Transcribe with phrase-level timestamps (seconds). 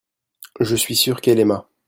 [0.61, 1.69] je suis sûr qu'elle aima.